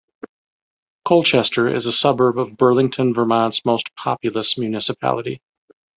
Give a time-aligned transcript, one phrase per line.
[1.05, 5.41] Colchester is a suburb of Burlington-Vermont's most populous municipality.